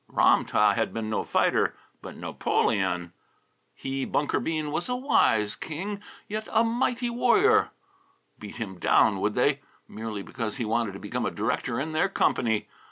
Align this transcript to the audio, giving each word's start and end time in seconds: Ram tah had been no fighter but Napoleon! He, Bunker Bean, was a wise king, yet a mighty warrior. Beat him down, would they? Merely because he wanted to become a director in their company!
Ram 0.07 0.45
tah 0.45 0.73
had 0.73 0.95
been 0.95 1.11
no 1.11 1.23
fighter 1.23 1.75
but 2.01 2.17
Napoleon! 2.17 3.13
He, 3.75 4.03
Bunker 4.03 4.39
Bean, 4.39 4.71
was 4.71 4.89
a 4.89 4.95
wise 4.95 5.53
king, 5.55 6.01
yet 6.27 6.47
a 6.51 6.63
mighty 6.63 7.11
warrior. 7.11 7.69
Beat 8.39 8.55
him 8.55 8.79
down, 8.79 9.19
would 9.21 9.35
they? 9.35 9.61
Merely 9.87 10.23
because 10.23 10.57
he 10.57 10.65
wanted 10.65 10.93
to 10.93 10.99
become 10.99 11.27
a 11.27 11.29
director 11.29 11.79
in 11.79 11.91
their 11.91 12.09
company! 12.09 12.67